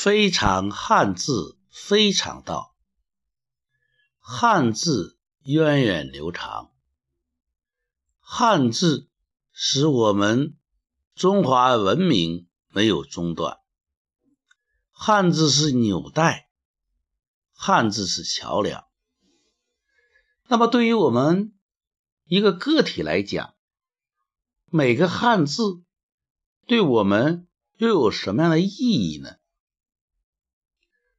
[0.00, 2.72] 非常汉字，非常道。
[4.20, 6.70] 汉字源远流长，
[8.20, 9.08] 汉字
[9.50, 10.56] 使我们
[11.16, 13.58] 中华文明没有中断。
[14.92, 16.48] 汉字是纽带，
[17.52, 18.84] 汉字是桥梁。
[20.46, 21.58] 那么，对于我们
[22.26, 23.56] 一个个体来讲，
[24.66, 25.82] 每个汉字
[26.68, 29.37] 对我们又有什么样的意义呢？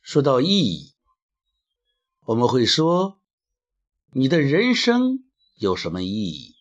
[0.10, 0.96] 说到意义，
[2.22, 3.22] 我们会说，
[4.12, 5.24] 你的人生
[5.54, 6.56] 有什么意义？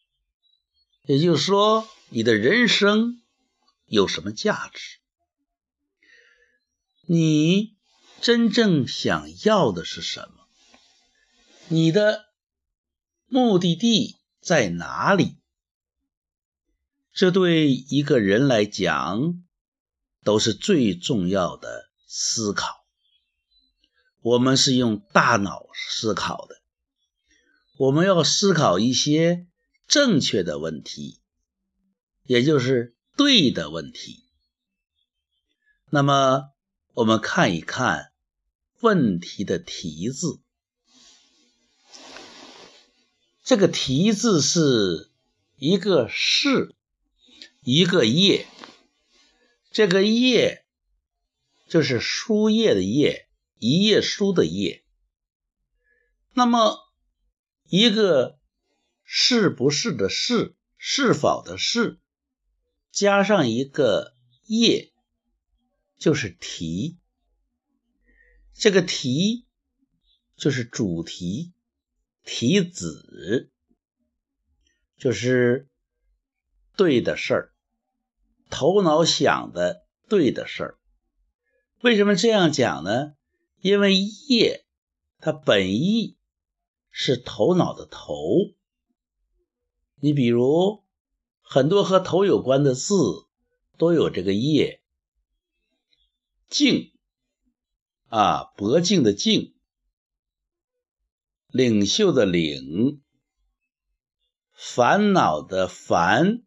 [1.07, 3.23] 也就是说，你的人生
[3.87, 4.99] 有什么价值？
[7.07, 7.75] 你
[8.21, 10.47] 真正想要的是什么？
[11.69, 12.27] 你的
[13.29, 15.39] 目的地在哪里？
[17.15, 19.43] 这对一个人来讲，
[20.23, 22.78] 都是最重要的思考。
[24.29, 26.61] 我们是用大脑思考的，
[27.79, 29.47] 我们要思考一些
[29.87, 31.19] 正确的问题，
[32.25, 34.23] 也就是对的问题。
[35.89, 36.51] 那么，
[36.93, 38.13] 我们看一看
[38.81, 40.41] 问题的题字。
[43.43, 45.11] 这个题字是
[45.57, 46.75] 一个“是”，
[47.65, 48.47] 一个“页”。
[49.73, 50.67] 这个“页”
[51.67, 53.25] 就是书页的“页”。
[53.59, 54.85] 一页书的页，
[56.33, 56.79] 那么
[57.69, 58.39] 一个
[59.05, 61.99] 是不是的是，是否的是，
[62.91, 64.15] 加上一个
[64.47, 64.93] 页，
[65.99, 66.99] 就是题。
[68.55, 69.47] 这个题
[70.37, 71.53] 就是主题，
[72.25, 73.51] 题子
[74.97, 75.69] 就是
[76.77, 77.53] 对的事儿，
[78.51, 80.79] 头脑想的对的事儿。
[81.83, 83.15] 为什么这样讲呢？
[83.61, 83.97] 因为
[84.29, 84.65] “业”
[85.19, 86.17] 它本意
[86.91, 88.55] 是头脑的“头”，
[90.01, 90.85] 你比如
[91.41, 92.95] 很多和头有关的字
[93.77, 94.83] 都有这个“业”，
[96.49, 96.93] 静
[98.07, 99.57] 啊，脖颈的“颈”，
[101.51, 103.03] 领袖的“领”，
[104.55, 106.45] 烦恼的“烦”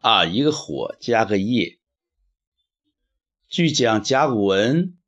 [0.00, 1.78] 啊，一个火加个“业”。
[3.48, 4.98] 据讲甲骨文。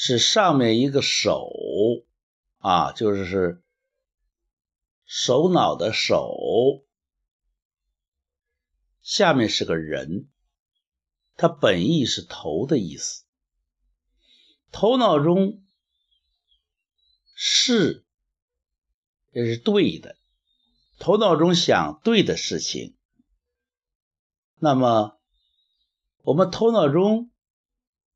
[0.00, 1.50] 是上面一个手
[2.58, 3.60] 啊，就是是
[5.04, 6.84] 首脑的手，
[9.02, 10.28] 下面是个人，
[11.34, 13.24] 它本意是头的意思。
[14.70, 15.64] 头脑中
[17.34, 18.06] 是
[19.32, 20.16] 这是对的，
[21.00, 22.96] 头脑中想对的事情，
[24.60, 25.18] 那么
[26.22, 27.32] 我们头脑中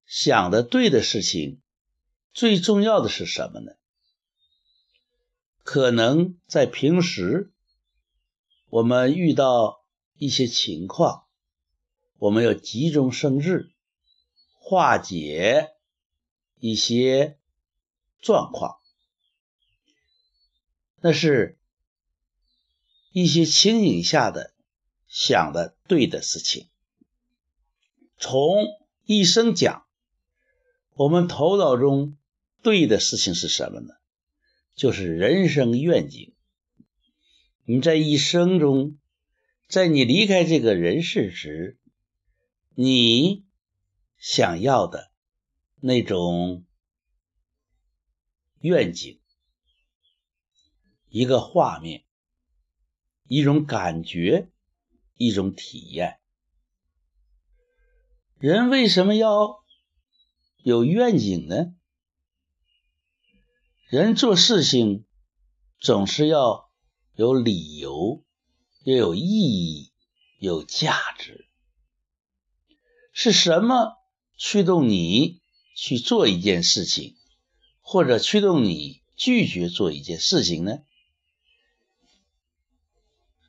[0.07, 1.61] 想的对的事情。
[2.35, 3.73] 最重要的是什么呢？
[5.63, 7.53] 可能在平时，
[8.71, 9.85] 我们遇到
[10.17, 11.27] 一些情况，
[12.17, 13.71] 我们要急中生智，
[14.55, 15.75] 化解
[16.59, 17.39] 一些
[18.21, 18.79] 状况，
[21.01, 21.59] 那是
[23.13, 24.55] 一些情景下的
[25.07, 26.71] 想的对的事情。
[28.17, 28.67] 从
[29.05, 29.87] 一生讲，
[30.95, 32.17] 我们头脑中。
[32.63, 33.95] 对的事情是什么呢？
[34.75, 36.35] 就是人生愿景。
[37.65, 38.99] 你在一生中，
[39.69, 41.79] 在你离开这个人世时，
[42.75, 43.45] 你
[44.17, 45.11] 想要的
[45.81, 46.65] 那种
[48.61, 49.21] 愿景，
[51.09, 52.05] 一个画面，
[53.29, 54.49] 一种感觉，
[55.17, 56.19] 一种体验。
[58.39, 59.63] 人为什么要
[60.63, 61.75] 有愿景呢？
[63.93, 65.05] 人做事情
[65.79, 66.71] 总是要
[67.15, 68.25] 有理由，
[68.85, 69.93] 要有意义，
[70.39, 71.47] 有价值。
[73.13, 73.99] 是什么
[74.39, 75.43] 驱动你
[75.77, 77.17] 去做一件事情，
[77.83, 80.79] 或者驱动你拒绝做一件事情呢？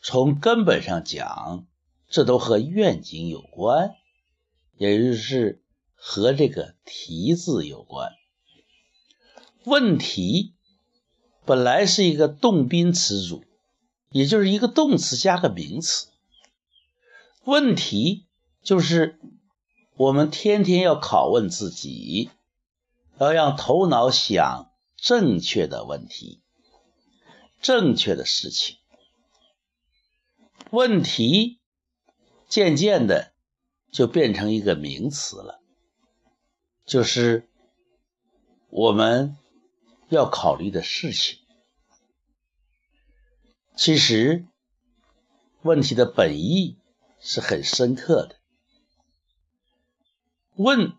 [0.02, 1.66] 从根本上讲，
[2.10, 3.96] 这都和愿景有关，
[4.76, 5.64] 也就是
[5.96, 8.12] 和这个“题”字有关。
[9.66, 10.54] 问题
[11.46, 13.44] 本来是一个动宾词组，
[14.12, 16.08] 也就是一个动词加个名词。
[17.46, 18.26] 问题
[18.62, 19.20] 就是
[19.96, 22.30] 我们天天要拷问自己，
[23.20, 26.42] 要让头脑想正确的问题、
[27.62, 28.78] 正确的事情。
[30.70, 31.60] 问题
[32.48, 33.34] 渐渐的
[33.92, 35.62] 就变成一个名词了，
[36.86, 37.50] 就是
[38.70, 39.38] 我们
[40.14, 41.40] 要考虑的事情。
[43.76, 44.46] 其实
[45.62, 46.78] 问题的本意
[47.20, 48.36] 是很深刻的。
[50.56, 50.94] 问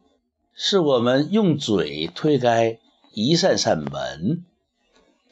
[0.53, 2.81] 是我们用嘴推开
[3.13, 4.45] 一扇扇门，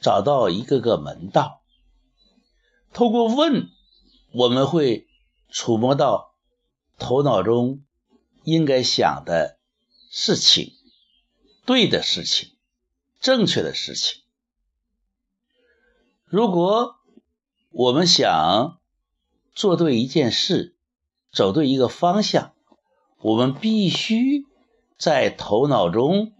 [0.01, 1.63] 找到一个个门道。
[2.93, 3.69] 透过问，
[4.33, 5.09] 我们会
[5.49, 6.35] 触摸到
[6.99, 7.83] 头脑中
[8.45, 9.59] 应该想的
[10.11, 10.73] 事情、
[11.65, 12.53] 对的事情、
[13.23, 14.21] 正确的事情。
[16.25, 16.97] 如果
[17.71, 18.81] 我们想
[19.55, 20.75] 做对一件事，
[21.31, 22.53] 走对一个方向，
[23.21, 24.45] 我们必须
[24.99, 26.33] 在头脑中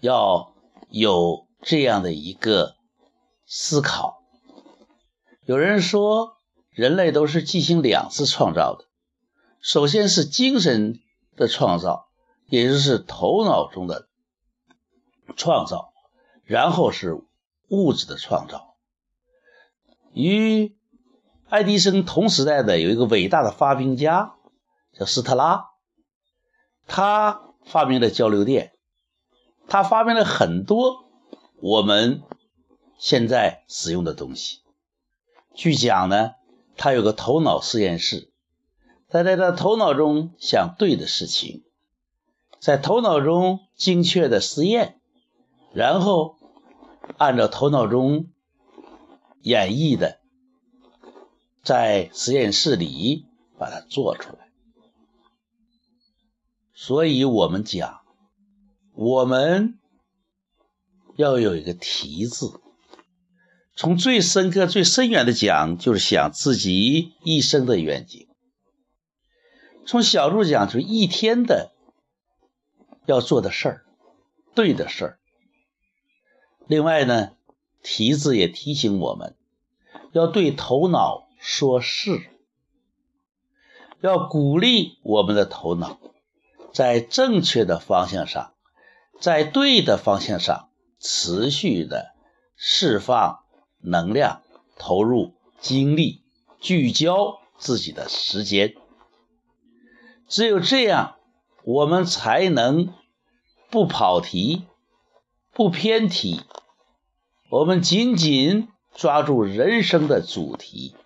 [0.00, 0.54] 要
[0.90, 2.76] 有这样的一个
[3.46, 4.22] 思考。
[5.46, 6.36] 有人说，
[6.70, 8.84] 人类都是进行两次创造的，
[9.60, 11.00] 首先是精神
[11.36, 12.08] 的创造，
[12.48, 14.08] 也就是头脑中的
[15.36, 15.91] 创造，
[16.44, 17.20] 然后是
[17.68, 18.74] 物质的创造。
[20.12, 20.76] 与
[21.48, 24.34] 爱迪生同时代的有一个伟大的发明家，
[24.92, 25.70] 叫斯特拉，
[26.86, 28.72] 他发明了交流电，
[29.68, 31.04] 他发明了很多
[31.60, 32.22] 我们
[32.98, 34.60] 现在使用的东西。
[35.54, 36.32] 据讲呢，
[36.76, 38.30] 他有个头脑实验室，
[39.08, 41.64] 他在他头脑中想对的事情，
[42.58, 45.00] 在头脑中精确的实验，
[45.74, 46.36] 然后
[47.18, 48.26] 按照头脑中。
[49.44, 50.20] 演绎的，
[51.64, 53.26] 在实验室里
[53.58, 54.52] 把它做出来。
[56.72, 58.02] 所以我们讲，
[58.92, 59.80] 我们
[61.16, 62.60] 要有一个题字。
[63.74, 68.28] 从最深刻、最深远的讲，就是想自己一生的愿景；
[69.84, 71.72] 从小处讲，就是一天的
[73.06, 73.84] 要做的事儿，
[74.54, 75.18] 对的事儿。
[76.72, 77.32] 另外呢？
[77.82, 79.36] 题字也提醒我们，
[80.12, 82.30] 要对头脑说“是”，
[84.00, 85.98] 要鼓励我们的头脑
[86.72, 88.54] 在正确的方向上，
[89.20, 92.14] 在对的方向上持续的
[92.56, 93.40] 释放
[93.82, 94.40] 能量、
[94.78, 96.22] 投入精力、
[96.58, 98.74] 聚焦自己的时间。
[100.26, 101.16] 只有这样，
[101.64, 102.94] 我们才能
[103.68, 104.64] 不跑题、
[105.52, 106.40] 不偏题。
[107.52, 110.96] 我们紧紧抓住人生的主题，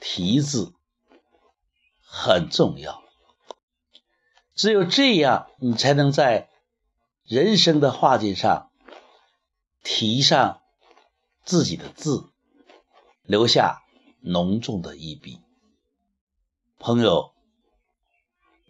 [0.00, 0.74] 题字
[2.00, 3.04] 很重要。
[4.56, 6.50] 只有这样，你才能在
[7.22, 8.72] 人生的画卷上
[9.84, 10.60] 题上
[11.44, 12.32] 自己的字，
[13.22, 13.84] 留下
[14.22, 15.38] 浓重的一笔。
[16.80, 17.32] 朋友，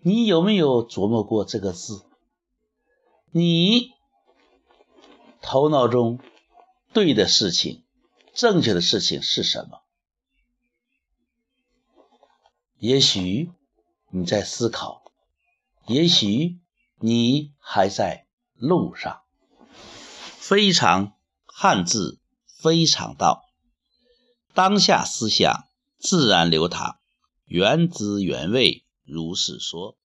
[0.03, 2.05] 你有没有琢磨过这个字？
[3.31, 3.96] 你？
[5.49, 6.19] 头脑中
[6.93, 7.85] 对的事情、
[8.35, 9.83] 正确的事情是什么？
[12.79, 13.53] 也许
[14.11, 15.05] 你在思考，
[15.87, 16.59] 也许
[16.99, 19.23] 你还在路上。
[20.37, 23.45] 非常汉字，非常道，
[24.53, 26.99] 当下思想自然流淌，
[27.45, 29.97] 原汁原味如是说。